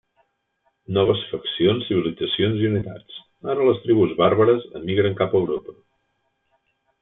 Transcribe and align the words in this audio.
Noves 0.95 1.19
faccions, 1.33 1.85
civilitzacions 1.89 2.63
i 2.65 2.67
unitats: 2.71 3.21
ara 3.55 3.69
les 3.69 3.85
tribus 3.87 4.17
bàrbares 4.25 4.69
emigren 4.83 5.19
cap 5.23 5.37
a 5.37 5.43
Europa. 5.45 5.81